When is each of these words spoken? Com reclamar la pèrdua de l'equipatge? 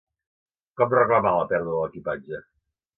Com 0.81 0.95
reclamar 0.97 1.35
la 1.37 1.47
pèrdua 1.55 1.77
de 1.77 1.85
l'equipatge? 1.85 2.45